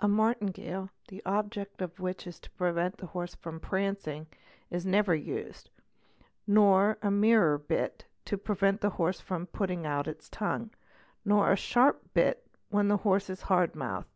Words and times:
A 0.00 0.08
martingale, 0.08 0.90
the 1.06 1.22
object 1.24 1.80
of 1.80 2.00
which 2.00 2.26
is 2.26 2.40
to 2.40 2.50
prevent 2.50 2.96
the 2.96 3.06
orse 3.14 3.36
from 3.36 3.60
prancing, 3.60 4.26
is 4.68 4.84
never 4.84 5.14
used, 5.14 5.70
nor 6.44 6.98
a 7.02 7.10
mirror 7.12 7.56
bit 7.56 8.04
to 8.24 8.36
prevent 8.36 8.80
the 8.80 8.88
orse 8.96 9.22
putting 9.52 9.86
out 9.86 10.08
its 10.08 10.28
tongue, 10.28 10.72
nor 11.24 11.52
a 11.52 11.56
sharp 11.56 12.02
bit 12.14 12.48
when 12.70 12.88
the 12.88 12.96
horse 13.06 13.30
is 13.30 13.42
hard 13.42 13.74
houthed. 13.74 14.06